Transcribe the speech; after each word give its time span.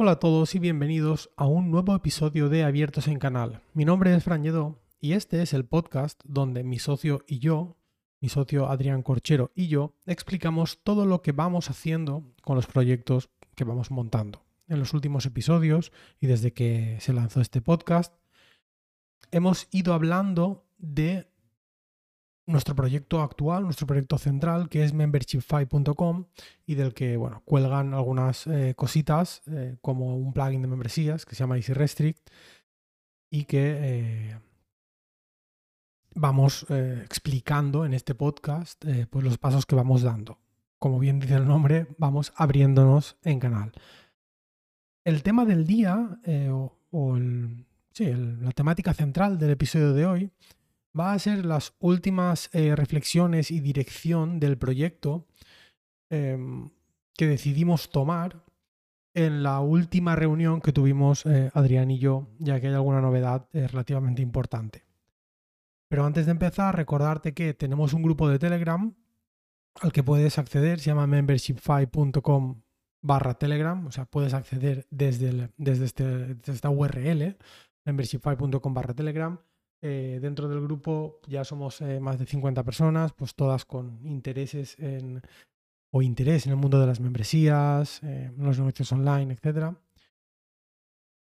Hola 0.00 0.12
a 0.12 0.18
todos 0.20 0.54
y 0.54 0.60
bienvenidos 0.60 1.28
a 1.36 1.48
un 1.48 1.72
nuevo 1.72 1.92
episodio 1.92 2.48
de 2.48 2.62
Abiertos 2.62 3.08
en 3.08 3.18
Canal. 3.18 3.62
Mi 3.74 3.84
nombre 3.84 4.14
es 4.14 4.22
Fran 4.22 4.44
y 5.00 5.12
este 5.12 5.42
es 5.42 5.52
el 5.52 5.64
podcast 5.64 6.20
donde 6.24 6.62
mi 6.62 6.78
socio 6.78 7.24
y 7.26 7.40
yo, 7.40 7.76
mi 8.20 8.28
socio 8.28 8.68
Adrián 8.68 9.02
Corchero 9.02 9.50
y 9.56 9.66
yo, 9.66 9.96
explicamos 10.06 10.78
todo 10.84 11.04
lo 11.04 11.20
que 11.20 11.32
vamos 11.32 11.68
haciendo 11.68 12.22
con 12.42 12.54
los 12.54 12.68
proyectos 12.68 13.28
que 13.56 13.64
vamos 13.64 13.90
montando. 13.90 14.44
En 14.68 14.78
los 14.78 14.94
últimos 14.94 15.26
episodios 15.26 15.90
y 16.20 16.28
desde 16.28 16.52
que 16.52 16.98
se 17.00 17.12
lanzó 17.12 17.40
este 17.40 17.60
podcast, 17.60 18.14
hemos 19.32 19.66
ido 19.72 19.94
hablando 19.94 20.64
de 20.78 21.28
nuestro 22.48 22.74
proyecto 22.74 23.20
actual, 23.20 23.64
nuestro 23.64 23.86
proyecto 23.86 24.16
central, 24.16 24.70
que 24.70 24.82
es 24.82 24.94
membershipfy.com 24.94 26.24
y 26.66 26.74
del 26.76 26.94
que 26.94 27.18
bueno, 27.18 27.42
cuelgan 27.44 27.92
algunas 27.92 28.46
eh, 28.46 28.74
cositas 28.74 29.42
eh, 29.46 29.76
como 29.82 30.16
un 30.16 30.32
plugin 30.32 30.62
de 30.62 30.68
membresías 30.68 31.26
que 31.26 31.34
se 31.34 31.40
llama 31.40 31.56
Easy 31.56 31.74
Restrict 31.74 32.30
y 33.30 33.44
que 33.44 33.76
eh, 33.78 34.40
vamos 36.14 36.66
explicando 36.70 37.84
en 37.84 37.92
este 37.92 38.14
podcast 38.14 38.82
pues 39.10 39.24
los 39.24 39.36
pasos 39.36 39.66
que 39.66 39.76
vamos 39.76 40.02
dando. 40.02 40.38
Como 40.78 40.98
bien 40.98 41.20
dice 41.20 41.34
el 41.34 41.46
nombre, 41.46 41.86
vamos 41.98 42.32
abriéndonos 42.34 43.18
en 43.22 43.38
canal. 43.40 43.72
El 45.04 45.22
tema 45.22 45.44
del 45.44 45.66
día 45.66 46.18
o, 46.50 47.18
la 47.18 48.52
temática 48.52 48.94
central 48.94 49.38
del 49.38 49.50
episodio 49.50 49.92
de 49.92 50.06
hoy 50.06 50.30
va 50.98 51.12
a 51.12 51.18
ser 51.18 51.44
las 51.44 51.74
últimas 51.80 52.50
eh, 52.52 52.74
reflexiones 52.74 53.50
y 53.50 53.60
dirección 53.60 54.40
del 54.40 54.58
proyecto 54.58 55.26
em, 56.10 56.70
que 57.16 57.26
decidimos 57.26 57.90
tomar 57.90 58.44
en 59.14 59.42
la 59.42 59.60
última 59.60 60.16
reunión 60.16 60.60
que 60.60 60.72
tuvimos 60.72 61.26
eh, 61.26 61.50
Adrián 61.54 61.90
y 61.90 61.98
yo, 61.98 62.28
ya 62.38 62.60
que 62.60 62.68
hay 62.68 62.74
alguna 62.74 63.00
novedad 63.00 63.48
eh, 63.52 63.66
relativamente 63.66 64.22
importante. 64.22 64.84
Pero 65.88 66.04
antes 66.04 66.26
de 66.26 66.32
empezar, 66.32 66.76
recordarte 66.76 67.34
que 67.34 67.54
tenemos 67.54 67.94
un 67.94 68.02
grupo 68.02 68.28
de 68.28 68.38
Telegram 68.38 68.94
al 69.80 69.92
que 69.92 70.02
puedes 70.02 70.38
acceder, 70.38 70.80
se 70.80 70.86
llama 70.86 71.06
membershipfy.com 71.06 72.62
barra 73.00 73.34
Telegram, 73.34 73.86
o 73.86 73.92
sea, 73.92 74.04
puedes 74.04 74.34
acceder 74.34 74.86
desde, 74.90 75.50
desde, 75.56 75.84
este, 75.84 76.04
desde 76.04 76.52
esta 76.52 76.68
URL, 76.68 77.36
membershipfy.com 77.84 78.74
barra 78.74 78.94
Telegram 78.94 79.38
eh, 79.80 80.18
dentro 80.20 80.48
del 80.48 80.60
grupo 80.60 81.20
ya 81.28 81.44
somos 81.44 81.80
eh, 81.80 82.00
más 82.00 82.18
de 82.18 82.26
50 82.26 82.64
personas, 82.64 83.12
pues 83.12 83.34
todas 83.34 83.64
con 83.64 84.04
intereses 84.04 84.76
en, 84.78 85.22
o 85.92 86.02
interés 86.02 86.46
en 86.46 86.52
el 86.52 86.58
mundo 86.58 86.80
de 86.80 86.86
las 86.86 87.00
membresías, 87.00 88.00
eh, 88.02 88.32
los 88.36 88.58
negocios 88.58 88.90
online, 88.92 89.34
etc. 89.34 89.76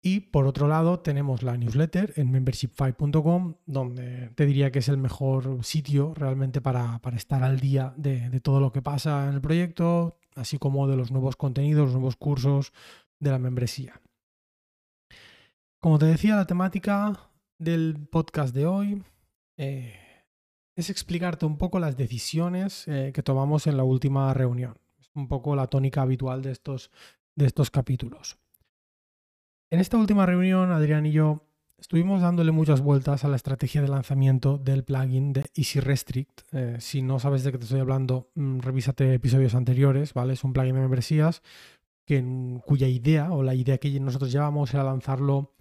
Y 0.04 0.20
por 0.20 0.46
otro 0.46 0.68
lado 0.68 1.00
tenemos 1.00 1.42
la 1.42 1.58
newsletter 1.58 2.14
en 2.18 2.32
membership5.com, 2.32 3.56
donde 3.66 4.30
te 4.36 4.46
diría 4.46 4.72
que 4.72 4.80
es 4.80 4.90
el 4.90 4.98
mejor 4.98 5.64
sitio 5.64 6.14
realmente 6.14 6.62
para, 6.62 7.02
estar 7.16 7.44
al 7.44 7.60
día 7.60 7.96
de, 7.98 8.30
de, 8.30 8.40
todo 8.42 8.60
lo 8.60 8.72
que 8.72 8.84
pasa 8.84 9.28
en 9.28 9.34
el 9.34 9.42
proyecto, 9.42 10.20
así 10.36 10.60
como 10.60 10.88
de 10.88 10.98
los 10.98 11.12
nuevos 11.12 11.36
contenidos, 11.36 11.86
los 11.86 11.94
nuevos 11.94 12.16
cursos 12.16 12.74
de 13.20 13.32
la 13.32 13.40
membresía. 13.40 14.00
Como 15.80 15.98
te 15.98 16.06
decía, 16.06 16.36
la 16.36 16.46
temática 16.46 17.32
del 17.58 18.08
podcast 18.12 18.54
de 18.54 18.66
hoy 18.66 19.04
eh, 19.58 19.94
es 20.76 20.90
explicarte 20.90 21.46
un 21.46 21.58
poco 21.58 21.80
las 21.80 21.96
decisiones 21.96 22.88
eh, 22.88 23.12
que 23.14 23.24
tomamos 23.24 23.68
en 23.68 23.78
la 23.78 23.84
última 23.84 24.34
reunión. 24.34 24.78
Es 25.00 25.10
un 25.16 25.28
poco 25.28 25.56
la 25.56 25.68
tónica 25.68 26.02
habitual 26.02 26.42
de 26.42 26.52
estos, 26.52 26.92
de 27.36 27.46
estos 27.46 27.72
capítulos. 27.72 28.38
En 29.72 29.80
esta 29.80 29.98
última 29.98 30.26
reunión, 30.26 30.72
Adrián 30.72 31.06
y 31.06 31.12
yo 31.12 31.42
estuvimos 31.78 32.22
dándole 32.22 32.52
muchas 32.52 32.82
vueltas 32.82 33.24
a 33.24 33.30
la 33.30 33.36
estrategia 33.36 33.82
de 33.82 33.88
lanzamiento 33.88 34.58
del 34.58 34.84
plugin 34.84 35.34
de 35.34 35.46
Easy 35.56 35.80
Restrict. 35.80 36.42
Eh, 36.52 36.78
si 36.80 37.02
no 37.02 37.20
sabes 37.20 37.44
de 37.44 37.52
qué 37.52 37.58
te 37.58 37.64
estoy 37.64 37.80
hablando, 37.80 38.32
mm, 38.36 38.60
revísate 38.60 39.14
episodios 39.14 39.56
anteriores, 39.56 40.14
¿vale? 40.14 40.34
Es 40.34 40.44
un 40.44 40.54
plugin 40.54 40.76
de 40.76 40.82
membresías 40.82 41.42
que, 42.06 42.24
cuya 42.66 42.88
idea 42.88 43.32
o 43.32 43.44
la 43.44 43.56
idea 43.56 43.78
que 43.78 44.00
nosotros 44.00 44.32
llevamos 44.32 44.74
era 44.74 44.84
lanzarlo 44.84 45.54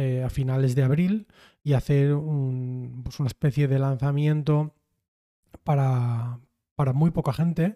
eh, 0.00 0.22
a 0.22 0.30
finales 0.30 0.76
de 0.76 0.84
abril 0.84 1.26
y 1.64 1.72
hacer 1.72 2.14
pues 3.02 3.18
una 3.18 3.26
especie 3.26 3.66
de 3.66 3.80
lanzamiento 3.80 4.72
para, 5.64 6.38
muy 6.94 7.10
poca 7.10 7.32
gente, 7.32 7.74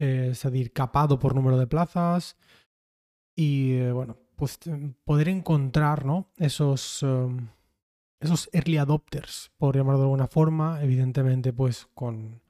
eh, 0.00 0.30
es 0.32 0.42
decir, 0.42 0.72
capado 0.72 1.20
por 1.20 1.36
número 1.36 1.56
de 1.58 1.68
plazas 1.68 2.36
y 3.36 3.74
eh, 3.74 3.92
bueno, 3.92 4.16
pues 4.34 4.58
poder 5.04 5.28
encontrar 5.28 6.04
esos, 6.38 7.04
um, 7.04 7.46
esos 8.18 8.50
early 8.52 8.78
adopters, 8.78 9.52
por 9.56 9.76
llamarlo 9.76 10.00
de 10.00 10.06
alguna 10.06 10.26
forma, 10.26 10.82
evidentemente 10.82 11.52
pues 11.52 11.86
con, 11.94 12.42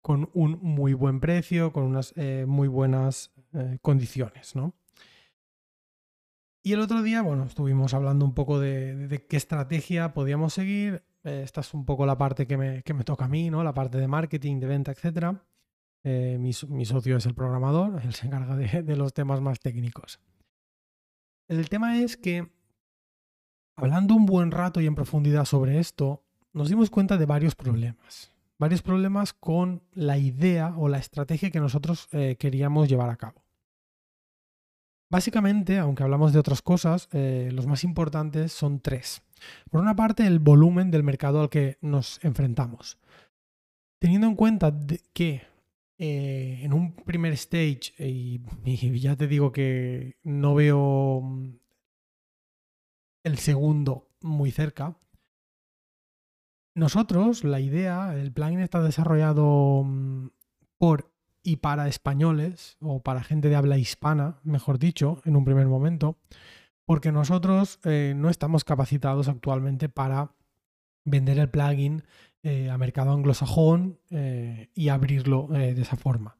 con 0.00 0.30
un 0.32 0.58
muy 0.62 0.94
buen 0.94 1.20
precio, 1.20 1.70
con 1.70 1.82
unas 1.82 2.14
muy 2.46 2.68
buenas 2.68 3.30
condiciones, 3.82 4.56
¿no? 4.56 4.72
Y 6.66 6.72
el 6.72 6.80
otro 6.80 7.02
día, 7.02 7.20
bueno, 7.20 7.44
estuvimos 7.44 7.92
hablando 7.92 8.24
un 8.24 8.32
poco 8.32 8.58
de, 8.58 9.26
qué 9.28 9.36
estrategia 9.36 10.14
podíamos 10.14 10.54
seguir. 10.54 11.04
Eh, 11.22 11.42
esta 11.44 11.60
es 11.60 11.74
un 11.74 11.84
poco 11.84 12.06
la 12.06 12.16
parte 12.16 12.46
que 12.46 12.56
me, 12.56 12.82
toca 13.04 13.26
a 13.26 13.28
mí, 13.28 13.50
¿no? 13.50 13.62
La 13.62 13.74
parte 13.74 13.98
de 13.98 14.08
marketing, 14.08 14.60
de 14.60 14.66
venta, 14.66 14.92
etc. 14.92 15.36
Eh, 16.04 16.38
mi, 16.40 16.54
socio 16.54 17.18
es 17.18 17.26
el 17.26 17.34
programador, 17.34 18.00
él 18.02 18.14
se 18.14 18.28
encarga 18.28 18.56
de, 18.56 18.96
los 18.96 19.12
temas 19.12 19.42
más 19.42 19.60
técnicos. 19.60 20.20
El 21.48 21.68
tema 21.68 21.98
es 21.98 22.16
que, 22.16 22.50
hablando 23.76 24.14
un 24.14 24.24
buen 24.24 24.50
rato 24.50 24.80
y 24.80 24.86
en 24.86 24.94
profundidad 24.94 25.44
sobre 25.44 25.78
esto, 25.78 26.24
nos 26.54 26.70
dimos 26.70 26.88
cuenta 26.88 27.18
de 27.18 27.26
varios 27.26 27.54
problemas. 27.54 28.32
Varios 28.56 28.80
problemas 28.80 29.34
con 29.34 29.82
la 29.92 30.16
idea 30.16 30.72
o 30.78 30.88
la 30.88 30.96
estrategia 30.96 31.50
que 31.50 31.60
nosotros 31.60 32.08
eh, 32.12 32.36
queríamos 32.38 32.88
llevar 32.88 33.10
a 33.10 33.16
cabo. 33.16 33.43
Básicamente, 35.10 35.78
aunque 35.78 36.02
hablamos 36.02 36.32
de 36.32 36.38
otras 36.38 36.62
cosas, 36.62 37.08
eh, 37.12 37.50
los 37.52 37.66
más 37.66 37.84
importantes 37.84 38.52
son 38.52 38.80
tres. 38.80 39.22
Por 39.70 39.80
una 39.80 39.94
parte, 39.94 40.26
el 40.26 40.38
volumen 40.38 40.90
del 40.90 41.02
mercado 41.02 41.40
al 41.40 41.50
que 41.50 41.78
nos 41.80 42.24
enfrentamos. 42.24 42.98
Teniendo 44.00 44.26
en 44.26 44.34
cuenta 44.34 44.74
que 45.12 45.42
eh, 45.98 46.60
en 46.62 46.72
un 46.72 46.94
primer 46.94 47.32
stage, 47.34 47.92
y, 47.98 48.40
ya 48.98 49.16
te 49.16 49.28
digo 49.28 49.52
que 49.52 50.16
no 50.24 50.54
veo 50.54 51.20
mm, 51.22 51.58
el 53.24 53.38
segundo 53.38 54.08
muy 54.20 54.50
cerca, 54.50 54.98
nosotros, 56.74 57.44
la 57.44 57.60
idea, 57.60 58.16
el 58.16 58.32
plugin 58.32 58.58
está 58.58 58.82
desarrollado 58.82 59.84
mm, 59.84 60.30
por 60.76 61.13
y 61.44 61.56
para 61.56 61.86
españoles 61.86 62.76
o 62.80 63.02
para 63.02 63.22
gente 63.22 63.48
de 63.48 63.56
habla 63.56 63.78
hispana, 63.78 64.40
mejor 64.42 64.78
dicho, 64.78 65.20
en 65.24 65.36
un 65.36 65.44
primer 65.44 65.66
momento, 65.66 66.16
porque 66.86 67.12
nosotros 67.12 67.78
eh, 67.84 68.14
no 68.16 68.30
estamos 68.30 68.64
capacitados 68.64 69.28
actualmente 69.28 69.88
para 69.88 70.34
vender 71.04 71.38
el 71.38 71.50
plugin 71.50 72.02
eh, 72.42 72.70
a 72.70 72.78
mercado 72.78 73.12
anglosajón 73.12 74.00
eh, 74.10 74.70
y 74.74 74.88
abrirlo 74.88 75.48
de 75.48 75.80
esa 75.80 75.96
forma. 75.96 76.38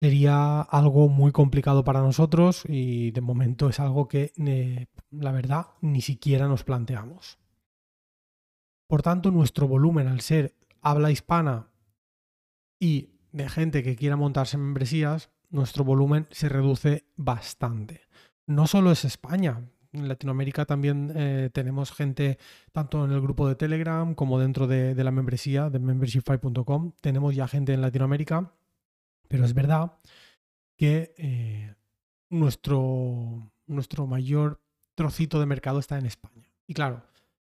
Sería 0.00 0.60
algo 0.60 1.08
muy 1.08 1.32
complicado 1.32 1.82
para 1.82 2.00
nosotros 2.00 2.64
y 2.68 3.10
de 3.10 3.20
momento 3.20 3.68
es 3.68 3.80
algo 3.80 4.06
que 4.06 4.32
la 5.10 5.32
verdad 5.32 5.66
ni 5.80 6.02
siquiera 6.02 6.46
nos 6.46 6.62
planteamos. 6.62 7.38
Por 8.86 9.02
tanto, 9.02 9.30
nuestro 9.30 9.66
volumen 9.66 10.06
al 10.06 10.20
ser 10.20 10.54
habla 10.82 11.10
hispana 11.10 11.70
y 12.78 13.13
de 13.34 13.48
gente 13.48 13.82
que 13.82 13.96
quiera 13.96 14.16
montarse 14.16 14.56
membresías, 14.56 15.28
nuestro 15.50 15.82
volumen 15.82 16.28
se 16.30 16.48
reduce 16.48 17.04
bastante. 17.16 18.02
No 18.46 18.68
solo 18.68 18.92
es 18.92 19.04
España, 19.04 19.60
en 19.92 20.06
Latinoamérica 20.06 20.64
también 20.64 21.12
eh, 21.16 21.50
tenemos 21.52 21.90
gente 21.90 22.38
tanto 22.70 23.04
en 23.04 23.10
el 23.10 23.20
grupo 23.20 23.48
de 23.48 23.56
Telegram 23.56 24.14
como 24.14 24.38
dentro 24.38 24.68
de, 24.68 24.94
la 24.94 25.10
membresía 25.10 25.68
de 25.68 25.80
membershipfy.com. 25.80 26.92
Tenemos 27.00 27.34
ya 27.34 27.48
gente 27.48 27.74
en 27.74 27.80
Latinoamérica, 27.80 28.52
pero 29.26 29.44
es 29.44 29.52
verdad 29.52 29.98
que 30.76 31.12
eh, 31.18 31.74
nuestro, 32.30 33.50
nuestro 33.66 34.06
mayor 34.06 34.60
trocito 34.94 35.40
de 35.40 35.46
mercado 35.46 35.80
está 35.80 35.98
en 35.98 36.06
España. 36.06 36.52
Y 36.68 36.74
claro, 36.74 37.02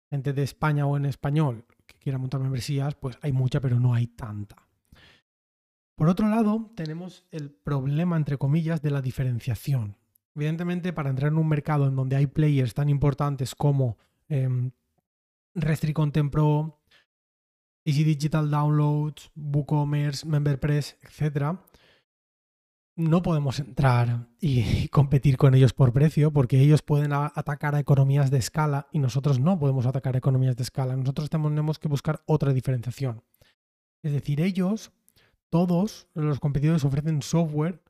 gente 0.08 0.32
de 0.32 0.44
España 0.44 0.86
o 0.86 0.96
en 0.96 1.06
español 1.06 1.64
que 1.84 1.98
quiera 1.98 2.18
montar 2.18 2.40
membresías, 2.40 2.94
pues 2.94 3.18
hay 3.22 3.32
mucha, 3.32 3.60
pero 3.60 3.80
no 3.80 3.92
hay 3.92 4.06
tanta. 4.06 4.63
Por 5.96 6.08
otro 6.08 6.28
lado, 6.28 6.72
tenemos 6.74 7.24
el 7.30 7.50
problema, 7.50 8.16
entre 8.16 8.36
comillas, 8.36 8.82
de 8.82 8.90
la 8.90 9.00
diferenciación. 9.00 9.96
Evidentemente, 10.34 10.92
para 10.92 11.10
entrar 11.10 11.30
en 11.30 11.38
un 11.38 11.48
mercado 11.48 11.86
en 11.86 11.94
donde 11.94 12.16
hay 12.16 12.26
players 12.26 12.74
tan 12.74 12.88
importantes 12.88 13.54
como 13.54 13.96
eh, 14.28 14.70
Restri 15.54 15.92
Content 15.92 16.32
Pro, 16.32 16.80
Easy 17.84 18.02
Digital 18.02 18.50
Downloads, 18.50 19.30
WooCommerce, 19.36 20.26
MemberPress, 20.26 20.98
etc., 21.02 21.56
no 22.96 23.22
podemos 23.22 23.58
entrar 23.58 24.28
y 24.40 24.88
competir 24.90 25.36
con 25.36 25.54
ellos 25.54 25.72
por 25.72 25.92
precio 25.92 26.32
porque 26.32 26.60
ellos 26.60 26.82
pueden 26.82 27.12
atacar 27.12 27.74
a 27.74 27.80
economías 27.80 28.30
de 28.30 28.38
escala 28.38 28.88
y 28.92 29.00
nosotros 29.00 29.40
no 29.40 29.58
podemos 29.58 29.86
atacar 29.86 30.14
a 30.14 30.18
economías 30.18 30.56
de 30.56 30.62
escala. 30.62 30.96
Nosotros 30.96 31.28
tenemos 31.28 31.78
que 31.78 31.88
buscar 31.88 32.22
otra 32.26 32.52
diferenciación. 32.52 33.22
Es 34.02 34.12
decir, 34.12 34.40
ellos, 34.40 34.92
todos 35.54 36.08
los 36.14 36.40
competidores 36.40 36.84
ofrecen 36.84 37.22
software 37.22 37.80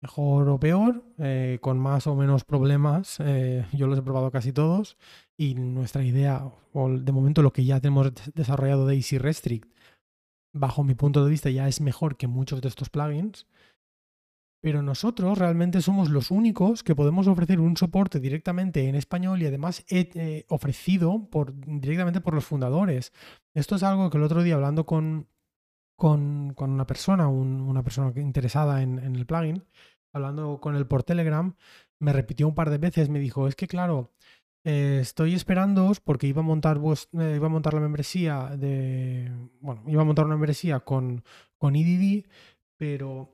mejor 0.00 0.48
o 0.48 0.58
peor, 0.58 1.04
eh, 1.18 1.58
con 1.60 1.78
más 1.78 2.06
o 2.06 2.16
menos 2.16 2.42
problemas. 2.42 3.18
Eh, 3.20 3.66
yo 3.74 3.86
los 3.86 3.98
he 3.98 4.02
probado 4.02 4.30
casi 4.30 4.50
todos 4.50 4.96
y 5.36 5.54
nuestra 5.54 6.02
idea, 6.04 6.50
o 6.72 6.88
de 6.88 7.12
momento 7.12 7.42
lo 7.42 7.52
que 7.52 7.66
ya 7.66 7.80
tenemos 7.80 8.12
desarrollado 8.34 8.86
de 8.86 8.94
Easy 8.96 9.18
Restrict, 9.18 9.70
bajo 10.54 10.84
mi 10.84 10.94
punto 10.94 11.22
de 11.22 11.30
vista 11.30 11.50
ya 11.50 11.68
es 11.68 11.82
mejor 11.82 12.16
que 12.16 12.28
muchos 12.28 12.62
de 12.62 12.68
estos 12.68 12.88
plugins. 12.88 13.46
Pero 14.62 14.80
nosotros 14.80 15.36
realmente 15.36 15.82
somos 15.82 16.08
los 16.08 16.30
únicos 16.30 16.82
que 16.82 16.94
podemos 16.94 17.26
ofrecer 17.26 17.60
un 17.60 17.76
soporte 17.76 18.20
directamente 18.20 18.88
en 18.88 18.94
español 18.94 19.42
y 19.42 19.46
además 19.46 19.84
eh, 19.90 20.46
ofrecido 20.48 21.28
directamente 21.66 22.22
por 22.22 22.32
los 22.32 22.46
fundadores. 22.46 23.12
Esto 23.52 23.76
es 23.76 23.82
algo 23.82 24.08
que 24.08 24.16
el 24.16 24.24
otro 24.24 24.42
día 24.42 24.54
hablando 24.54 24.86
con, 24.86 25.26
con, 26.02 26.56
una 26.58 26.84
persona, 26.84 27.28
una 27.28 27.84
persona 27.84 28.12
interesada 28.20 28.82
en, 28.82 28.98
el 28.98 29.24
plugin, 29.24 29.62
hablando 30.12 30.58
con 30.60 30.74
él 30.74 30.84
por 30.84 31.04
Telegram, 31.04 31.54
me 32.00 32.12
repitió 32.12 32.48
un 32.48 32.56
par 32.56 32.70
de 32.70 32.78
veces, 32.78 33.08
me 33.08 33.20
dijo, 33.20 33.46
es 33.46 33.54
que 33.54 33.68
claro, 33.68 34.12
eh, 34.64 34.98
estoy 35.00 35.34
esperándoos 35.34 36.00
porque 36.00 36.26
iba 36.26 36.40
a 36.40 36.44
montar 36.44 36.78
eh, 36.78 37.34
iba 37.36 37.46
a 37.46 37.50
montar 37.50 37.74
la 37.74 37.80
membresía 37.80 38.56
de. 38.56 39.30
Bueno, 39.60 39.84
iba 39.86 40.02
a 40.02 40.04
montar 40.04 40.24
una 40.24 40.34
membresía 40.34 40.80
con, 40.80 41.22
con 41.56 41.74
pero 42.76 43.30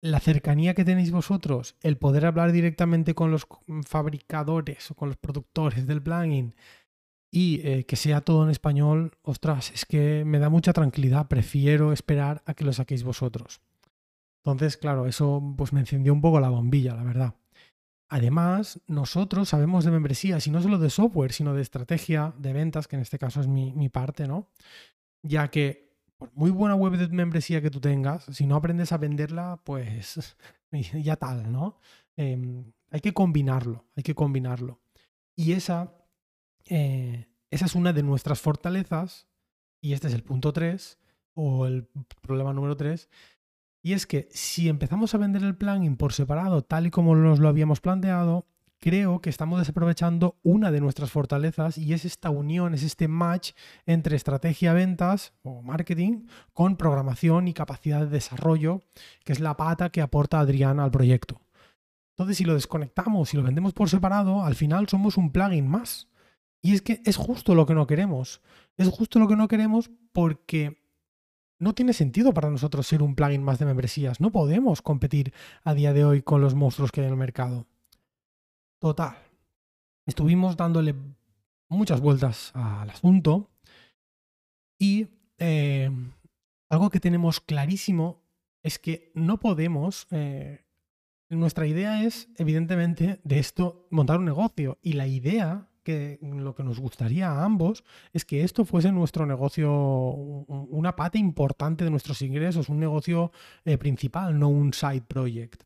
la 0.00 0.20
cercanía 0.20 0.74
que 0.74 0.84
tenéis 0.84 1.10
vosotros, 1.10 1.76
el 1.80 1.98
poder 1.98 2.26
hablar 2.26 2.52
directamente 2.52 3.14
con 3.16 3.32
los 3.32 3.48
fabricadores 3.84 4.92
o 4.92 4.94
con 4.94 5.08
los 5.08 5.16
productores 5.16 5.88
del 5.88 6.00
plugin 6.00 6.54
y 7.34 7.60
eh, 7.64 7.84
que 7.84 7.96
sea 7.96 8.20
todo 8.20 8.44
en 8.44 8.50
español, 8.50 9.18
ostras, 9.22 9.72
es 9.72 9.84
que 9.84 10.24
me 10.24 10.38
da 10.38 10.50
mucha 10.50 10.72
tranquilidad, 10.72 11.26
prefiero 11.26 11.92
esperar 11.92 12.44
a 12.46 12.54
que 12.54 12.64
lo 12.64 12.72
saquéis 12.72 13.02
vosotros. 13.02 13.60
Entonces, 14.44 14.76
claro, 14.76 15.06
eso 15.06 15.42
pues 15.56 15.72
me 15.72 15.80
encendió 15.80 16.12
un 16.12 16.20
poco 16.20 16.38
la 16.38 16.48
bombilla, 16.48 16.94
la 16.94 17.02
verdad. 17.02 17.34
Además, 18.08 18.80
nosotros 18.86 19.48
sabemos 19.48 19.84
de 19.84 19.90
membresías 19.90 20.46
y 20.46 20.52
no 20.52 20.62
solo 20.62 20.78
de 20.78 20.90
software, 20.90 21.32
sino 21.32 21.54
de 21.54 21.62
estrategia 21.62 22.32
de 22.38 22.52
ventas, 22.52 22.86
que 22.86 22.94
en 22.94 23.02
este 23.02 23.18
caso 23.18 23.40
es 23.40 23.48
mi, 23.48 23.88
parte, 23.88 24.28
¿no? 24.28 24.46
Ya 25.24 25.48
que 25.48 25.92
por 26.16 26.32
muy 26.34 26.52
buena 26.52 26.76
web 26.76 26.96
de 26.96 27.08
membresía 27.08 27.60
que 27.60 27.70
tú 27.70 27.80
tengas, 27.80 28.26
si 28.26 28.46
no 28.46 28.54
aprendes 28.54 28.92
a 28.92 28.98
venderla, 28.98 29.60
pues 29.64 30.36
ya 31.02 31.16
tal, 31.16 31.50
¿no? 31.50 31.80
Em, 32.16 32.70
hay 32.92 33.00
que 33.00 33.12
combinarlo, 33.12 33.86
hay 33.96 34.04
que 34.04 34.14
combinarlo. 34.14 34.78
Y 35.34 35.50
esa, 35.50 36.03
eh, 36.68 37.26
esa 37.50 37.66
es 37.66 37.74
una 37.74 37.92
de 37.92 38.02
nuestras 38.02 38.40
fortalezas, 38.40 39.28
y 39.80 39.92
este 39.92 40.08
es 40.08 40.14
el 40.14 40.22
punto 40.22 40.52
3, 40.52 40.98
o 41.34 41.66
el 41.66 41.88
problema 42.22 42.52
número 42.52 42.76
3, 42.76 43.08
y 43.82 43.92
es 43.92 44.06
que 44.06 44.28
si 44.30 44.68
empezamos 44.68 45.14
a 45.14 45.18
vender 45.18 45.42
el 45.42 45.56
plugin 45.56 45.96
por 45.96 46.12
separado, 46.12 46.62
tal 46.62 46.86
y 46.86 46.90
como 46.90 47.14
nos 47.14 47.38
lo 47.38 47.48
habíamos 47.48 47.80
planteado, 47.80 48.46
creo 48.80 49.20
que 49.20 49.30
estamos 49.30 49.58
desaprovechando 49.58 50.38
una 50.42 50.70
de 50.70 50.80
nuestras 50.80 51.10
fortalezas 51.10 51.78
y 51.78 51.92
es 51.92 52.04
esta 52.04 52.30
unión, 52.30 52.74
es 52.74 52.82
este 52.82 53.08
match 53.08 53.52
entre 53.86 54.16
estrategia 54.16 54.72
ventas 54.72 55.32
o 55.42 55.62
marketing 55.62 56.26
con 56.52 56.76
programación 56.76 57.46
y 57.48 57.54
capacidad 57.54 58.00
de 58.00 58.08
desarrollo, 58.08 58.82
que 59.24 59.32
es 59.32 59.40
la 59.40 59.56
pata 59.56 59.90
que 59.90 60.00
aporta 60.00 60.40
Adrián 60.40 60.80
al 60.80 60.90
proyecto. 60.90 61.40
Entonces, 62.16 62.36
si 62.36 62.44
lo 62.44 62.54
desconectamos, 62.54 63.34
y 63.34 63.36
lo 63.36 63.42
vendemos 63.42 63.72
por 63.72 63.90
separado, 63.90 64.44
al 64.44 64.54
final 64.54 64.88
somos 64.88 65.16
un 65.16 65.32
plugin 65.32 65.66
más. 65.68 66.08
Y 66.64 66.72
es 66.72 66.80
que 66.80 67.02
es 67.04 67.18
justo 67.18 67.54
lo 67.54 67.66
que 67.66 67.74
no 67.74 67.86
queremos. 67.86 68.40
Es 68.78 68.88
justo 68.88 69.18
lo 69.18 69.28
que 69.28 69.36
no 69.36 69.48
queremos 69.48 69.90
porque 70.12 70.82
no 71.58 71.74
tiene 71.74 71.92
sentido 71.92 72.32
para 72.32 72.48
nosotros 72.48 72.86
ser 72.86 73.02
un 73.02 73.14
plugin 73.14 73.42
más 73.42 73.58
de 73.58 73.66
membresías. 73.66 74.18
No 74.18 74.32
podemos 74.32 74.80
competir 74.80 75.34
a 75.62 75.74
día 75.74 75.92
de 75.92 76.06
hoy 76.06 76.22
con 76.22 76.40
los 76.40 76.54
monstruos 76.54 76.90
que 76.90 77.02
hay 77.02 77.06
en 77.06 77.12
el 77.12 77.18
mercado. 77.18 77.66
Total. 78.80 79.14
Estuvimos 80.06 80.56
dándole 80.56 80.94
muchas 81.68 82.00
vueltas 82.00 82.50
al 82.54 82.88
asunto 82.88 83.50
y 84.78 85.08
eh, 85.36 85.90
algo 86.70 86.88
que 86.88 86.98
tenemos 86.98 87.40
clarísimo 87.40 88.22
es 88.62 88.78
que 88.78 89.12
no 89.14 89.38
podemos... 89.38 90.06
Eh, 90.12 90.64
nuestra 91.28 91.66
idea 91.66 92.04
es, 92.04 92.28
evidentemente, 92.36 93.20
de 93.22 93.38
esto 93.38 93.86
montar 93.90 94.18
un 94.18 94.24
negocio 94.24 94.78
y 94.80 94.92
la 94.92 95.06
idea 95.06 95.68
que 95.84 96.18
lo 96.22 96.54
que 96.54 96.64
nos 96.64 96.80
gustaría 96.80 97.30
a 97.30 97.44
ambos 97.44 97.84
es 98.12 98.24
que 98.24 98.42
esto 98.42 98.64
fuese 98.64 98.90
nuestro 98.90 99.26
negocio, 99.26 99.72
una 99.72 100.96
parte 100.96 101.18
importante 101.18 101.84
de 101.84 101.90
nuestros 101.90 102.22
ingresos, 102.22 102.68
un 102.68 102.80
negocio 102.80 103.30
eh, 103.64 103.78
principal, 103.78 104.38
no 104.38 104.48
un 104.48 104.72
side 104.72 105.02
project. 105.02 105.62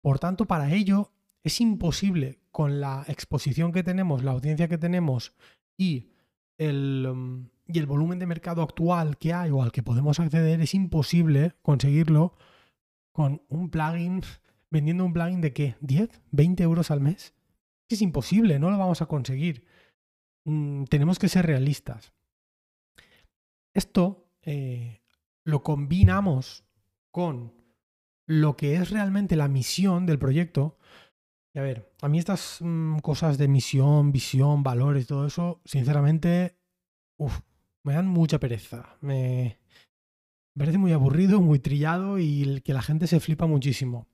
Por 0.00 0.18
tanto, 0.18 0.46
para 0.46 0.72
ello 0.72 1.12
es 1.44 1.60
imposible 1.60 2.40
con 2.50 2.80
la 2.80 3.04
exposición 3.06 3.72
que 3.72 3.82
tenemos, 3.82 4.24
la 4.24 4.32
audiencia 4.32 4.68
que 4.68 4.78
tenemos 4.78 5.34
y 5.76 6.08
el, 6.58 7.08
mm, 7.14 7.50
y 7.68 7.78
el 7.78 7.86
volumen 7.86 8.18
de 8.18 8.26
mercado 8.26 8.62
actual 8.62 9.16
que 9.18 9.32
hay 9.32 9.50
o 9.50 9.62
al 9.62 9.72
que 9.72 9.82
podemos 9.82 10.20
acceder, 10.20 10.60
es 10.60 10.74
imposible 10.74 11.54
conseguirlo 11.62 12.34
con 13.12 13.42
un 13.48 13.70
plugin, 13.70 14.22
vendiendo 14.70 15.04
un 15.04 15.12
plugin 15.12 15.40
de 15.40 15.52
qué, 15.52 15.76
10, 15.80 16.22
20 16.30 16.62
euros 16.62 16.90
al 16.90 17.00
mes. 17.00 17.34
Es 17.94 18.02
imposible, 18.02 18.58
no 18.58 18.70
lo 18.70 18.78
vamos 18.78 19.02
a 19.02 19.06
conseguir. 19.06 19.64
Mm, 20.44 20.84
tenemos 20.84 21.18
que 21.18 21.28
ser 21.28 21.46
realistas. 21.46 22.12
Esto 23.74 24.28
eh, 24.42 25.02
lo 25.44 25.62
combinamos 25.62 26.64
con 27.10 27.52
lo 28.26 28.56
que 28.56 28.76
es 28.76 28.90
realmente 28.90 29.36
la 29.36 29.48
misión 29.48 30.06
del 30.06 30.18
proyecto, 30.18 30.78
y 31.54 31.58
a 31.58 31.62
ver, 31.62 31.92
a 32.00 32.08
mí 32.08 32.18
estas 32.18 32.58
mm, 32.60 32.98
cosas 32.98 33.36
de 33.36 33.48
misión, 33.48 34.10
visión, 34.10 34.62
valores, 34.62 35.06
todo 35.06 35.26
eso, 35.26 35.60
sinceramente, 35.64 36.56
me 37.84 37.92
dan 37.94 38.06
mucha 38.06 38.40
pereza. 38.40 38.96
Me, 39.00 39.58
parece 40.56 40.78
muy 40.78 40.92
aburrido, 40.92 41.40
muy 41.40 41.58
trillado 41.58 42.18
y 42.18 42.60
que 42.62 42.72
la 42.72 42.82
gente 42.82 43.06
se 43.06 43.20
flipa 43.20 43.46
muchísimo. 43.46 44.08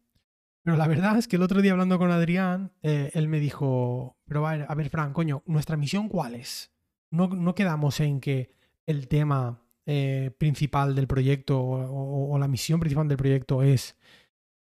Pero 0.63 0.77
la 0.77 0.87
verdad 0.87 1.17
es 1.17 1.29
que 1.29 1.37
el 1.37 1.43
otro 1.43 1.63
día 1.63 1.73
hablando 1.73 1.99
con 1.99 2.11
Adrián, 2.11 2.73
eh, 2.83 3.11
él 3.15 3.29
me 3.29 3.41
dijo, 3.41 4.19
pero 4.27 4.47
a 4.47 4.53
ver, 4.53 4.67
a 4.69 4.75
ver, 4.75 4.91
Fran, 4.91 5.13
coño, 5.13 5.43
¿nuestra 5.47 5.77
misión 5.77 6.09
cuál 6.09 6.35
es? 6.35 6.73
No, 7.11 7.29
no 7.29 7.55
quedamos 7.55 8.01
en 8.01 8.21
que 8.21 8.53
el 8.87 9.09
tema 9.09 9.63
eh, 9.91 10.31
principal 10.37 10.95
del 10.95 11.07
proyecto 11.07 11.59
o, 11.59 12.39
la 12.39 12.47
misión 12.47 12.79
principal 12.79 13.09
del 13.09 13.17
proyecto 13.17 13.63
es 13.63 13.97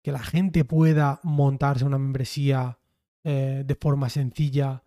que 0.03 0.11
la 0.11 0.19
gente 0.19 0.65
pueda 0.65 1.21
montarse 1.23 1.85
una 1.85 1.97
membresía 1.97 2.81
eh, 3.23 3.63
de 3.65 3.75
forma 3.77 4.09
sencilla 4.09 4.83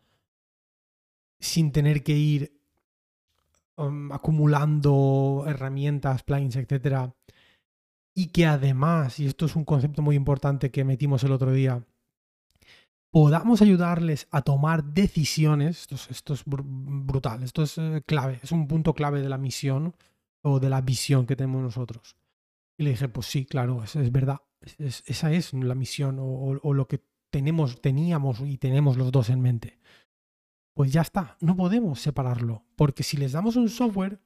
sin 1.39 1.71
tener 1.71 2.03
que 2.03 2.17
ir 2.17 2.61
um, 3.77 4.11
acumulando 4.11 5.45
herramientas, 5.47 6.23
plugins, 6.23 6.57
etc. 6.57 7.13
Y 8.15 8.27
que 8.27 8.45
además, 8.45 9.19
y 9.19 9.27
esto 9.27 9.45
es 9.45 9.55
un 9.55 9.65
concepto 9.65 10.01
muy 10.01 10.15
importante 10.15 10.71
que 10.71 10.85
metimos 10.85 11.23
el 11.23 11.33
otro 11.33 11.51
día, 11.51 11.85
podamos 13.11 13.61
ayudarles 13.61 14.27
a 14.31 14.41
tomar 14.41 14.83
decisiones, 14.85 15.87
esto 16.09 16.33
es, 16.33 16.43
brutal, 16.45 17.43
esto 17.43 17.63
es 17.63 17.77
eh, 17.77 18.01
clave, 18.05 18.39
es 18.41 18.51
un 18.51 18.67
punto 18.67 18.93
clave 18.93 19.21
de 19.21 19.29
la 19.29 19.37
misión 19.37 19.95
o 20.41 20.59
de 20.59 20.69
la 20.69 20.81
visión 20.81 21.25
que 21.25 21.35
tenemos 21.35 21.61
nosotros. 21.61 22.15
Y 22.77 22.83
le 22.83 22.91
dije, 22.91 23.09
pues 23.09 23.27
sí, 23.27 23.45
claro, 23.45 23.83
es 23.83 24.11
verdad 24.11 24.41
esa 24.77 25.31
es 25.31 25.53
la 25.53 25.75
misión 25.75 26.17
o, 26.19 26.73
lo 26.73 26.87
que 26.87 27.03
tenemos, 27.29 27.81
teníamos 27.81 28.41
y 28.41 28.57
tenemos 28.57 28.97
los 28.97 29.11
dos 29.11 29.29
en 29.29 29.41
mente. 29.41 29.79
Pues 30.73 30.91
ya 30.91 31.01
está, 31.01 31.37
no 31.39 31.55
podemos 31.55 32.01
separarlo, 32.01 32.65
porque 32.75 33.03
si 33.03 33.17
les 33.17 33.31
damos 33.31 33.55
un 33.55 33.69
software, 33.69 34.19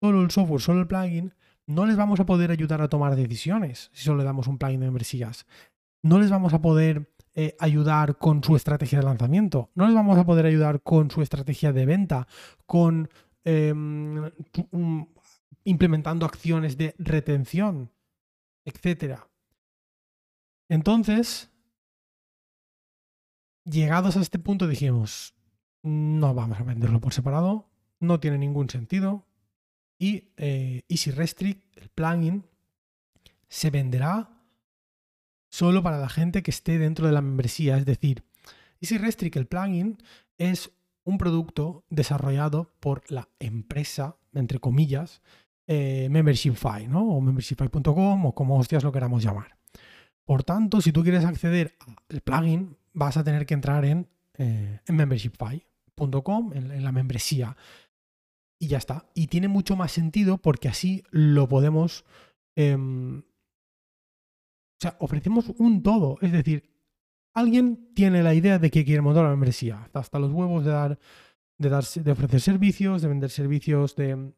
solo 0.00 0.22
el 0.22 0.30
software, 0.30 0.60
solo 0.60 0.80
el 0.80 0.86
plugin, 0.86 1.34
no 1.68 1.84
les 1.84 1.96
vamos 1.96 2.18
a 2.18 2.24
poder 2.24 2.50
ayudar 2.50 2.80
a 2.80 2.88
tomar 2.88 3.14
decisiones 3.14 3.90
si 3.92 4.02
solo 4.04 4.18
le 4.18 4.24
damos 4.24 4.46
un 4.46 4.56
plugin 4.56 4.80
de 4.80 4.86
membresías. 4.86 5.46
No 6.02 6.18
les 6.18 6.30
vamos 6.30 6.54
a 6.54 6.62
poder 6.62 7.12
eh, 7.34 7.54
ayudar 7.60 8.16
con 8.16 8.42
su 8.42 8.56
estrategia 8.56 8.98
de 8.98 9.04
lanzamiento, 9.04 9.70
no 9.74 9.84
les 9.86 9.94
vamos 9.94 10.16
a 10.16 10.24
poder 10.24 10.46
ayudar 10.46 10.80
con 10.82 11.10
su 11.10 11.20
estrategia 11.20 11.72
de 11.74 11.84
venta, 11.84 12.26
con 12.64 13.10
em, 13.44 14.30
implementando 15.64 16.24
acciones 16.24 16.78
de 16.78 16.94
retención, 16.98 17.92
etcétera. 18.64 19.28
Entonces, 20.70 21.50
llegados 23.64 24.16
a 24.16 24.20
este 24.20 24.38
punto 24.38 24.66
dijimos, 24.66 25.34
no 25.82 26.32
vamos 26.32 26.58
a 26.58 26.64
venderlo 26.64 27.00
por 27.00 27.12
separado, 27.12 27.68
no 28.00 28.20
tiene 28.20 28.38
ningún 28.38 28.70
sentido. 28.70 29.27
Y 29.98 30.30
eh, 30.36 30.82
Easy 30.88 31.10
Restrict, 31.10 31.76
el 31.78 31.88
plugin, 31.88 32.44
se 33.48 33.70
venderá 33.70 34.30
solo 35.50 35.82
para 35.82 35.98
la 35.98 36.08
gente 36.08 36.42
que 36.42 36.50
esté 36.50 36.78
dentro 36.78 37.06
de 37.06 37.12
la 37.12 37.22
membresía. 37.22 37.76
Es 37.76 37.86
decir, 37.86 38.24
Easy 38.80 38.98
Restrict, 38.98 39.36
el 39.36 39.46
plugin, 39.46 39.98
es 40.36 40.70
un 41.04 41.18
producto 41.18 41.84
desarrollado 41.90 42.74
por 42.80 43.02
la 43.10 43.28
empresa, 43.40 44.16
entre 44.34 44.58
comillas, 44.58 45.22
eh, 45.66 46.08
Membershipify, 46.10 46.86
¿no? 46.86 47.06
O 47.08 47.20
membershipify.com 47.20 48.26
o 48.26 48.34
como 48.34 48.58
hostias 48.58 48.84
lo 48.84 48.92
queramos 48.92 49.22
llamar. 49.22 49.56
Por 50.24 50.44
tanto, 50.44 50.80
si 50.80 50.92
tú 50.92 51.02
quieres 51.02 51.24
acceder 51.24 51.76
al 52.10 52.20
plugin, 52.20 52.76
vas 52.92 53.16
a 53.16 53.24
tener 53.24 53.46
que 53.46 53.54
entrar 53.54 53.84
en, 53.84 54.08
eh, 54.34 54.80
en, 54.86 54.96
la 54.96 56.92
membresía. 56.92 57.56
Y 58.58 58.68
ya 58.68 58.78
está. 58.78 59.06
Y 59.14 59.28
tiene 59.28 59.48
mucho 59.48 59.76
más 59.76 59.92
sentido 59.92 60.38
porque 60.38 60.68
así 60.68 61.04
lo 61.10 61.48
podemos... 61.48 62.04
Em, 62.56 63.20
o 63.20 64.80
sea, 64.80 64.96
ofrecemos 65.00 65.52
un 65.58 65.82
todo. 65.82 66.18
Es 66.20 66.32
decir, 66.32 66.70
alguien 67.34 67.92
tiene 67.94 68.22
la 68.22 68.34
idea 68.34 68.58
de 68.58 68.70
que 68.70 68.84
quiere 68.84 69.02
montar 69.02 69.24
la 69.24 69.30
membresía. 69.30 69.88
Hasta 69.92 70.18
los 70.18 70.32
huevos 70.32 70.64
de 70.64 70.70
dar, 70.70 70.98
de, 71.58 71.68
dar, 71.68 71.84
de 71.84 72.12
ofrecer 72.12 72.40
servicios, 72.40 73.02
de 73.02 73.08
vender 73.08 73.30
servicios, 73.30 73.96
de, 73.96 74.32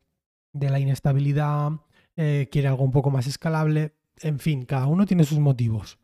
de 0.52 0.70
la 0.70 0.80
inestabilidad, 0.80 1.72
eh, 2.16 2.48
quiere 2.50 2.68
algo 2.68 2.84
un 2.84 2.90
poco 2.90 3.10
más 3.10 3.26
escalable. 3.26 3.94
En 4.20 4.38
fin, 4.38 4.64
cada 4.64 4.86
uno 4.86 5.06
tiene 5.06 5.24
sus 5.24 5.38
motivos. 5.38 5.98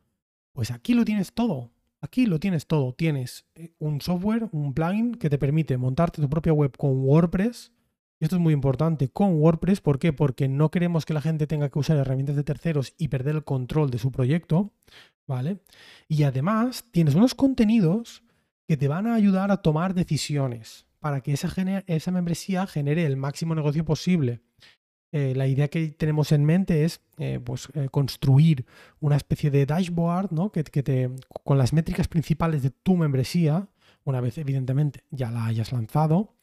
Pues 0.53 0.71
aquí 0.71 0.95
lo 0.95 1.05
tienes 1.05 1.33
todo. 1.33 1.73
Aquí 2.01 2.27
lo 2.27 2.41
tienes 2.41 2.67
todo. 2.67 2.95
Tienes 2.95 3.47
eh, 3.55 3.75
un 3.79 4.01
software, 4.01 4.49
un 4.53 4.73
plugin 4.75 5.15
que 5.15 5.31
te 5.31 5.39
permite 5.39 5.77
montarte 5.77 6.23
tu 6.23 6.29
propia 6.29 6.53
web 6.53 6.77
con 6.77 7.05
WordPress. 7.05 7.73
Y 8.19 8.25
esto 8.25 8.37
es 8.37 8.43
muy 8.43 8.55
importante, 8.55 9.09
con 9.09 9.35
WordPress. 9.35 9.81
¿Por 9.81 9.99
qué? 9.99 10.13
Porque 10.13 10.49
no 10.49 10.71
queremos 10.71 11.05
que 11.05 11.15
la 11.15 11.21
gente 11.21 11.47
tenga 11.47 11.69
que 11.69 11.79
usar 11.79 11.99
herramientas 11.99 12.37
de 12.37 12.45
terceros 12.45 12.95
y 12.97 13.09
perder 13.09 13.37
el 13.37 13.45
control 13.45 13.91
de 13.91 13.99
su 13.99 14.11
proyecto. 14.11 14.73
¿Vale? 15.27 15.59
Y 16.07 16.23
además 16.23 16.85
tienes 16.93 17.17
unos 17.17 17.35
contenidos 17.35 18.23
que 18.69 18.77
te 18.77 18.87
van 18.87 19.07
a 19.07 19.15
ayudar 19.15 19.51
a 19.51 19.57
tomar 19.57 19.93
decisiones 19.93 20.87
para 21.01 21.21
que 21.21 21.33
esa, 21.33 21.53
esa 21.87 22.11
membresía 22.11 22.67
genere 22.67 23.05
el 23.07 23.17
máximo 23.17 23.55
negocio 23.55 23.85
posible. 23.85 24.41
Eh, 25.13 25.35
la 25.37 25.47
idea 25.47 25.69
que 25.69 25.89
tenemos 25.89 26.33
en 26.33 26.45
mente 26.45 26.85
es 26.85 27.01
eh, 27.19 27.41
pues, 27.43 27.69
eh, 27.75 27.89
construir 27.91 28.67
una 29.01 29.17
especie 29.17 29.51
de 29.51 29.65
dashboard 29.65 30.33
¿no? 30.33 30.51
que, 30.51 30.65
te, 30.65 31.11
con 31.45 31.59
las 31.59 31.73
métricas 31.73 32.09
principales 32.09 32.63
de 32.63 32.71
tu 32.71 32.97
membresía, 32.97 33.69
una 34.05 34.21
vez 34.21 34.37
evidentemente 34.39 35.05
ya 35.11 35.31
la 35.31 35.47
hayas 35.47 35.73
lanzado, 35.73 36.35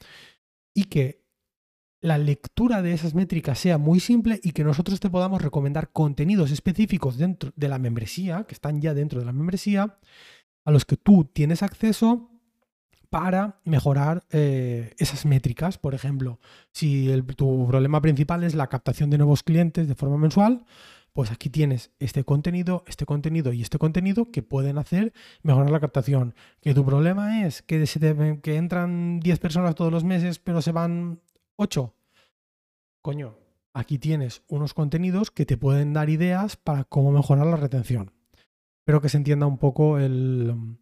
y 0.73 0.85
que 0.85 1.22
la 2.03 2.17
lectura 2.17 2.81
de 2.81 2.91
esas 2.91 3.15
métricas 3.15 3.57
sea 3.57 3.77
muy 3.77 4.01
simple 4.01 4.41
y 4.43 4.51
que 4.51 4.65
nosotros 4.65 4.99
te 4.99 5.09
podamos 5.09 5.41
recomendar 5.41 5.89
contenidos 5.93 6.51
específicos 6.51 7.17
dentro 7.17 7.53
de 7.55 7.69
la 7.69 7.79
membresía, 7.79 8.43
que 8.43 8.53
están 8.53 8.81
ya 8.81 8.93
dentro 8.93 9.21
de 9.21 9.25
la 9.25 9.31
membresía, 9.31 9.97
a 10.65 10.71
los 10.71 10.83
que 10.83 10.97
tú 10.97 11.23
tienes 11.23 11.63
acceso 11.63 12.29
para 13.09 13.61
mejorar 13.63 14.25
eh, 14.31 14.93
esas 14.97 15.25
métricas. 15.25 15.77
Por 15.77 15.95
ejemplo, 15.95 16.41
si 16.73 17.09
tu 17.37 17.67
problema 17.69 18.01
principal 18.01 18.43
es 18.43 18.53
la 18.53 18.67
captación 18.67 19.09
de 19.09 19.19
nuevos 19.19 19.41
clientes 19.41 19.87
de 19.87 19.95
forma 19.95 20.17
mensual, 20.17 20.65
pues 21.13 21.31
aquí 21.31 21.49
tienes 21.49 21.91
este 21.99 22.25
contenido, 22.25 22.83
este 22.85 23.05
contenido 23.05 23.53
y 23.53 23.61
este 23.61 23.77
contenido 23.77 24.29
que 24.29 24.43
pueden 24.43 24.77
hacer 24.77 25.13
mejorar 25.41 25.71
la 25.71 25.79
captación. 25.79 26.35
Que 26.59 26.73
tu 26.73 26.83
problema 26.83 27.45
es 27.45 27.61
que, 27.61 27.87
se 27.87 28.41
que 28.43 28.57
entran 28.57 29.21
10 29.21 29.39
personas 29.39 29.75
todos 29.75 29.91
los 29.91 30.03
meses, 30.03 30.39
pero 30.39 30.61
se 30.61 30.73
van 30.73 31.21
8. 31.55 31.95
Coño, 33.01 33.37
aquí 33.73 33.99
tienes 33.99 34.43
unos 34.47 34.73
contenidos 34.73 35.31
que 35.31 35.45
te 35.45 35.57
pueden 35.57 35.93
dar 35.93 36.09
ideas 36.09 36.57
para 36.57 36.83
cómo 36.83 37.11
mejorar 37.11 37.47
la 37.47 37.57
retención. 37.57 38.11
Espero 38.81 39.01
que 39.01 39.09
se 39.09 39.17
entienda 39.17 39.45
un 39.45 39.57
poco 39.57 39.97
el, 39.97 40.77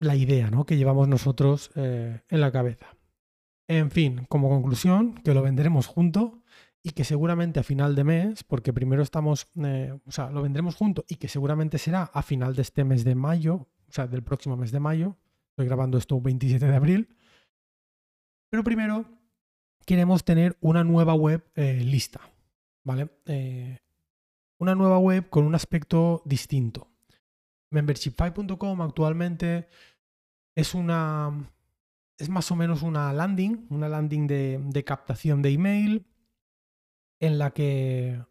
la 0.00 0.16
idea 0.16 0.50
¿no? 0.50 0.66
que 0.66 0.76
llevamos 0.76 1.08
nosotros 1.08 1.70
eh, 1.76 2.20
en 2.28 2.40
la 2.40 2.50
cabeza. 2.52 2.96
En 3.68 3.90
fin, 3.90 4.26
como 4.28 4.48
conclusión, 4.48 5.14
que 5.22 5.34
lo 5.34 5.42
venderemos 5.42 5.86
junto 5.86 6.42
y 6.82 6.90
que 6.90 7.04
seguramente 7.04 7.60
a 7.60 7.62
final 7.62 7.94
de 7.94 8.04
mes, 8.04 8.44
porque 8.44 8.72
primero 8.72 9.02
estamos, 9.02 9.46
eh, 9.64 9.96
o 10.04 10.10
sea, 10.10 10.30
lo 10.30 10.42
vendremos 10.42 10.74
junto 10.74 11.04
y 11.08 11.16
que 11.16 11.28
seguramente 11.28 11.78
será 11.78 12.02
a 12.02 12.22
final 12.22 12.56
de 12.56 12.62
este 12.62 12.84
mes 12.84 13.04
de 13.04 13.14
mayo, 13.14 13.68
o 13.88 13.92
sea, 13.92 14.08
del 14.08 14.24
próximo 14.24 14.56
mes 14.56 14.72
de 14.72 14.80
mayo. 14.80 15.16
Estoy 15.50 15.66
grabando 15.66 15.98
esto 15.98 16.20
27 16.20 16.66
de 16.66 16.76
abril. 16.76 17.16
Pero 18.50 18.64
primero 18.64 19.06
queremos 19.84 20.24
tener 20.24 20.56
una 20.60 20.84
nueva 20.84 21.14
web 21.14 21.44
eh, 21.54 21.82
lista, 21.84 22.20
¿vale? 22.84 23.08
una 24.58 24.76
nueva 24.76 24.98
web 24.98 25.28
con 25.28 25.44
un 25.44 25.56
aspecto 25.56 26.22
distinto. 26.24 26.88
Membershipify.com 27.72 28.80
actualmente 28.82 29.66
es 30.54 30.74
una. 30.74 31.50
Es 32.18 32.28
más 32.28 32.50
o 32.52 32.56
menos 32.56 32.82
una 32.82 33.12
landing, 33.12 33.66
una 33.70 33.88
landing 33.88 34.26
de, 34.26 34.84
captación 34.86 35.42
de 35.42 35.50
email, 35.50 36.06
en 37.18 37.38
la 37.38 37.50
que. 37.50 38.22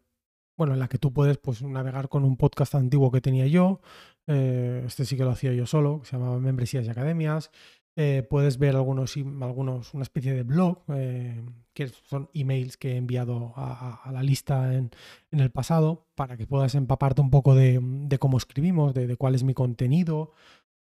Bueno, 0.56 0.74
en 0.74 0.80
la 0.80 0.88
que 0.88 0.98
tú 0.98 1.12
puedes 1.12 1.38
pues, 1.38 1.62
navegar 1.62 2.08
con 2.08 2.24
un 2.24 2.36
podcast 2.36 2.74
antiguo 2.74 3.10
que 3.10 3.20
tenía 3.20 3.46
yo. 3.46 3.80
Eh, 4.26 4.84
este 4.86 5.04
sí 5.04 5.16
que 5.16 5.24
lo 5.24 5.30
hacía 5.30 5.52
yo 5.52 5.66
solo, 5.66 6.00
que 6.00 6.06
se 6.06 6.16
llamaba 6.16 6.38
Membresías 6.38 6.86
y 6.86 6.88
Academias. 6.88 7.50
Eh, 7.94 8.26
puedes 8.28 8.58
ver 8.58 8.74
algunos, 8.74 9.14
algunos, 9.16 9.92
una 9.92 10.02
especie 10.02 10.32
de 10.32 10.44
blog, 10.44 10.82
eh, 10.88 11.44
que 11.74 11.88
son 11.88 12.30
emails 12.32 12.78
que 12.78 12.92
he 12.92 12.96
enviado 12.96 13.52
a, 13.54 14.10
la 14.10 14.22
lista 14.22 14.74
en, 14.74 14.90
el 15.30 15.50
pasado, 15.50 16.06
para 16.14 16.36
que 16.38 16.46
puedas 16.46 16.74
empaparte 16.74 17.20
un 17.20 17.30
poco 17.30 17.54
de, 17.54 18.16
cómo 18.18 18.38
escribimos, 18.38 18.94
de, 18.94 19.06
de, 19.06 19.16
cuál 19.16 19.34
es 19.34 19.44
mi 19.44 19.52
contenido, 19.52 20.32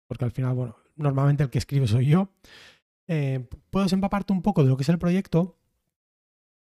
porque 0.07 0.25
al 0.25 0.31
final, 0.31 0.53
bueno, 0.55 0.75
normalmente 0.97 1.43
el 1.43 1.49
que 1.49 1.59
escribe 1.59 1.87
soy 1.87 2.07
yo, 2.07 2.29
eh, 3.07 3.47
puedes 3.69 3.93
empaparte 3.93 4.33
un 4.33 4.41
poco 4.41 4.63
de 4.63 4.69
lo 4.69 4.75
que 4.75 4.83
es 4.83 4.89
el 4.89 4.99
proyecto 4.99 5.57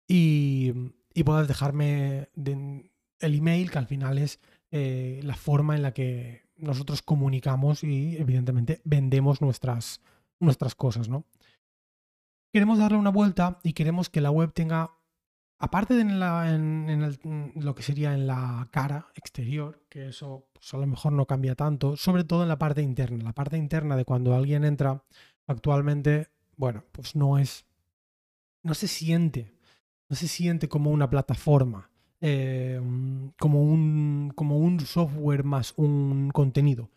y, 0.08 0.72
y 1.16 1.24
puedas 1.24 1.48
dejarme 1.48 2.30
el 2.36 3.36
email, 3.36 3.72
que 3.72 3.80
al 3.80 3.88
final 3.88 4.20
es 4.20 4.40
la 4.70 5.36
forma 5.36 5.76
en 5.76 5.82
la 5.82 5.94
que 5.94 6.48
nosotros 6.58 7.02
comunicamos 7.02 7.84
y 7.84 8.18
evidentemente 8.18 8.82
vendemos 8.84 9.42
nuestras, 9.42 10.02
nuestras 10.40 10.76
cosas, 10.76 11.10
¿no? 11.10 11.26
Queremos 12.54 12.80
darle 12.80 12.98
una 12.98 13.10
vuelta 13.10 13.60
y 13.64 13.74
queremos 13.74 14.10
que 14.10 14.22
la 14.22 14.32
web 14.32 14.54
tenga 14.54 14.98
Aparte 15.60 15.96
de 15.96 16.04
lo 17.56 17.74
que 17.74 17.82
sería 17.82 18.14
en 18.14 18.28
la 18.28 18.68
cara 18.70 19.08
exterior, 19.16 19.82
que 19.90 20.10
eso 20.10 20.48
pues, 20.54 20.72
a 20.76 20.78
lo 20.78 20.86
mejor 20.86 21.14
no 21.14 21.26
cambia 21.26 21.56
tanto, 21.56 21.98
sobre 21.98 22.24
todo 22.24 22.44
en 22.44 22.50
la 22.50 22.60
parte 22.60 22.84
interna. 22.84 23.24
La 23.24 23.34
parte 23.34 23.58
interna 23.58 23.96
de 23.96 24.06
cuando 24.06 24.36
alguien 24.36 24.64
entra 24.64 25.04
actualmente, 25.48 26.28
bueno, 26.58 26.84
pues 26.92 27.16
no 27.16 27.40
es, 27.40 27.66
no 28.62 28.76
se 28.76 28.88
siente, 28.88 29.56
no 30.10 30.16
se 30.16 30.28
siente 30.28 30.70
como 30.70 30.92
una 30.92 31.10
plataforma, 31.10 31.90
eh, 32.22 32.80
como, 33.40 33.64
un, 33.64 34.32
como 34.36 34.60
un 34.60 34.80
software 34.82 35.44
más 35.44 35.74
un 35.76 36.30
contenido. 36.30 36.92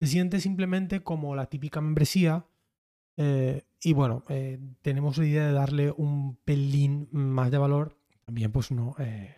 Se 0.00 0.06
siente 0.06 0.40
simplemente 0.40 1.02
como 1.02 1.36
la 1.36 1.46
típica 1.46 1.82
membresía 1.82 2.46
eh, 3.16 3.64
y 3.80 3.92
bueno, 3.92 4.22
eh, 4.28 4.58
tenemos 4.82 5.18
la 5.18 5.26
idea 5.26 5.46
de 5.46 5.52
darle 5.52 5.90
un 5.90 6.36
pelín 6.44 7.08
más 7.12 7.50
de 7.50 7.58
valor 7.58 7.96
también 8.26 8.50
pues 8.50 8.72
no, 8.72 8.96
eh, 8.98 9.36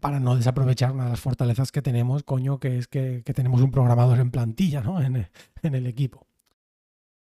para 0.00 0.18
no 0.18 0.36
desaprovechar 0.36 0.92
una 0.92 1.04
de 1.04 1.10
las 1.10 1.20
fortalezas 1.20 1.70
que 1.70 1.82
tenemos, 1.82 2.24
coño, 2.24 2.58
que 2.58 2.78
es 2.78 2.88
que, 2.88 3.22
tenemos 3.22 3.60
un 3.60 3.70
programador 3.70 4.18
en 4.18 4.30
plantilla, 4.30 4.82
¿no? 4.82 5.00
En, 5.02 5.28
en, 5.62 5.74
el 5.74 5.86
equipo. 5.86 6.26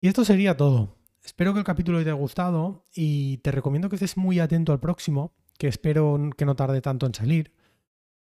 Y 0.03 0.09
esto 0.09 0.25
sería 0.25 0.57
todo. 0.57 0.99
Espero 1.25 1.55
que 1.55 1.61
el 1.61 1.65
capítulo 1.65 1.99
te 1.99 2.11
haya 2.11 2.13
gustado 2.13 2.85
y 2.95 3.39
te 3.39 3.53
recomiendo 3.53 3.89
que 3.89 3.97
estés 3.97 4.19
muy 4.19 4.39
atento 4.39 4.73
al 4.73 4.81
próximo, 4.81 5.33
que 5.57 5.69
espero 5.69 6.19
que 6.37 6.45
no 6.45 6.55
tarde 6.55 6.83
tanto 6.83 7.07
en 7.07 7.15
salir, 7.15 7.53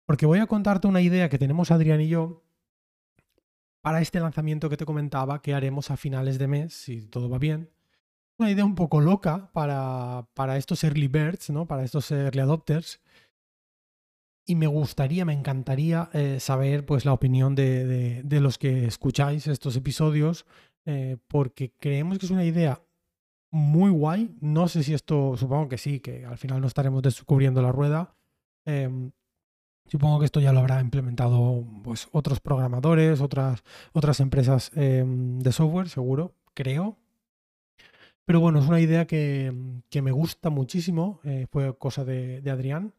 porque 0.04 0.26
voy 0.26 0.40
a 0.40 0.48
contarte 0.48 0.88
una 0.88 1.00
idea 1.00 1.28
que 1.28 1.38
tenemos 1.38 1.70
Adrián 1.70 2.00
y 2.00 2.08
yo 2.08 2.42
para 3.80 4.00
este 4.00 4.20
lanzamiento 4.20 4.68
que 4.68 4.76
te 4.76 4.84
comentaba 4.84 5.42
que 5.42 5.54
haremos 5.54 5.90
a 5.90 5.96
finales 5.96 6.38
de 6.38 6.48
mes, 6.48 6.74
si 6.74 7.06
todo 7.06 7.28
va 7.28 7.38
bien, 7.38 7.70
una 8.38 8.50
idea 8.50 8.64
un 8.64 8.74
poco 8.74 9.00
loca 9.00 9.50
para, 9.52 10.26
para 10.34 10.56
estos 10.56 10.82
early 10.82 11.08
birds, 11.08 11.50
¿no? 11.50 11.66
para 11.66 11.84
estos 11.84 12.10
early 12.10 12.40
adopters. 12.40 13.00
Y 14.46 14.56
me 14.56 14.66
gustaría, 14.66 15.24
me 15.24 15.34
encantaría 15.34 16.08
eh, 16.12 16.40
saber 16.40 16.86
pues, 16.86 17.04
la 17.04 17.12
opinión 17.12 17.54
de, 17.54 18.22
de, 18.22 18.40
los 18.40 18.58
que 18.58 18.86
escucháis 18.86 19.46
estos 19.46 19.76
episodios, 19.76 20.46
eh, 20.86 21.18
porque 21.28 21.72
creemos 21.78 22.18
que 22.18 22.26
es 22.26 22.32
una 22.32 22.44
idea 22.44 22.82
muy 23.52 23.90
guay. 23.90 24.34
No 24.40 24.68
sé 24.68 24.82
si 24.82 24.94
esto, 24.94 25.36
supongo 25.36 25.68
que 25.68 25.78
sí, 25.78 26.00
que 26.00 26.24
al 26.24 26.38
final 26.38 26.60
no 26.60 26.66
estaremos 26.66 27.02
descubriendo 27.02 27.60
la 27.62 27.72
rueda. 27.72 28.16
Em, 28.64 29.12
supongo 29.90 30.20
que 30.20 30.24
esto 30.26 30.40
ya 30.40 30.52
lo 30.52 30.60
habrá 30.60 30.80
implementado 30.80 31.64
pues, 31.82 32.08
otros 32.12 32.40
programadores, 32.40 33.20
otras, 33.20 33.64
otras 33.92 34.20
empresas 34.20 34.70
em, 34.76 35.40
de 35.40 35.52
software, 35.52 35.88
seguro, 35.88 36.34
creo. 36.54 36.96
Pero 38.24 38.38
bueno, 38.38 38.60
es 38.60 38.68
una 38.68 38.80
idea 38.80 39.06
que, 39.06 39.52
me 39.92 40.12
gusta 40.12 40.50
muchísimo, 40.50 41.20
eh, 41.24 41.46
fue 41.50 41.76
cosa 41.76 42.04
de, 42.04 42.48
Adrián 42.48 42.94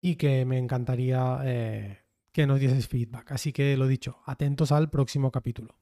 y 0.00 0.14
que 0.14 0.44
me 0.44 0.58
encantaría 0.58 1.40
eh, 1.44 1.98
que 2.30 2.46
nos 2.46 2.60
dieses 2.60 2.86
feedback. 2.86 3.32
Así 3.32 3.52
que 3.52 3.76
lo 3.76 3.88
dicho, 3.88 4.18
atentos 4.24 4.70
al 4.70 4.88
próximo 4.88 5.32
capítulo. 5.32 5.74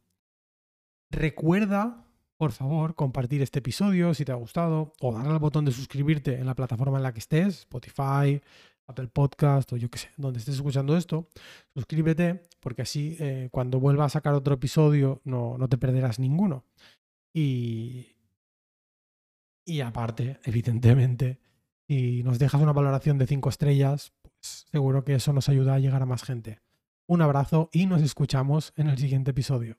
Recuerda, 1.10 2.06
por 2.38 2.52
favor, 2.52 2.94
compartir 2.94 3.42
este 3.42 3.58
episodio 3.58 4.14
si 4.14 4.24
te 4.24 4.32
ha 4.32 4.36
gustado 4.36 4.94
o 5.00 5.12
darle 5.12 5.32
al 5.32 5.38
botón 5.38 5.66
de 5.66 5.72
suscribirte 5.72 6.38
en 6.38 6.46
la 6.46 6.54
plataforma 6.54 6.96
en 6.96 7.02
la 7.02 7.12
que 7.12 7.18
estés, 7.18 7.58
Spotify, 7.58 8.40
Apple 8.86 9.08
Podcast 9.08 9.72
o 9.72 9.76
yo 9.76 9.90
qué 9.90 9.98
sé, 9.98 10.10
donde 10.16 10.38
estés 10.38 10.56
escuchando 10.56 10.96
esto. 10.96 11.28
Suscríbete 11.74 12.42
porque 12.60 12.82
así 12.82 13.16
eh, 13.20 13.48
cuando 13.50 13.80
vuelva 13.80 14.04
a 14.04 14.08
sacar 14.08 14.34
otro 14.34 14.54
episodio 14.54 15.20
no, 15.24 15.58
no 15.58 15.68
te 15.68 15.78
perderás 15.78 16.18
ninguno. 16.18 16.64
Y, 17.32 18.16
y 19.64 19.80
aparte, 19.80 20.40
evidentemente, 20.44 21.40
si 21.88 22.22
nos 22.22 22.38
dejas 22.38 22.60
una 22.60 22.72
valoración 22.72 23.18
de 23.18 23.26
5 23.26 23.48
estrellas, 23.48 24.12
pues 24.22 24.66
seguro 24.70 25.04
que 25.04 25.14
eso 25.14 25.32
nos 25.32 25.48
ayuda 25.48 25.74
a 25.74 25.78
llegar 25.78 26.02
a 26.02 26.06
más 26.06 26.22
gente. 26.22 26.60
Un 27.06 27.22
abrazo 27.22 27.68
y 27.72 27.86
nos 27.86 28.02
escuchamos 28.02 28.72
en 28.76 28.88
el 28.88 28.98
siguiente 28.98 29.30
episodio. 29.30 29.76